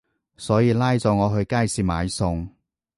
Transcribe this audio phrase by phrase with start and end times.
[0.35, 2.49] 所以拉咗我去街市買餸